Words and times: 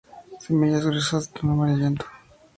Semillas 0.39 0.83
gruesas 0.87 1.27
de 1.27 1.33
tono 1.39 1.53
amarillento. 1.53 2.07